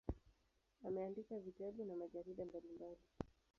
Ameandika 0.83 1.39
vitabu 1.39 1.85
na 1.85 1.95
majarida 1.95 2.45
mbalimbali. 2.45 3.01